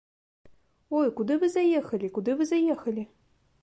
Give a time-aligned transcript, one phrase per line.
[1.01, 3.03] Ой, куды вы заехалі, куды вы заехалі?